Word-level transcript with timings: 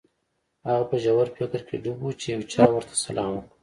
هغه 0.67 0.83
په 0.89 0.95
ژور 1.03 1.27
فکر 1.37 1.61
کې 1.67 1.75
ډوب 1.83 1.99
و 2.03 2.09
چې 2.21 2.27
یو 2.35 2.41
چا 2.53 2.63
ورته 2.71 2.93
سلام 3.05 3.29
وکړ 3.33 3.49